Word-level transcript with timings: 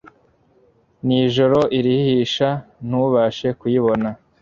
Nijoro 1.05 1.59
irihisha 1.77 2.49
ntubashe 2.87 3.47
kuyibona 3.59 4.09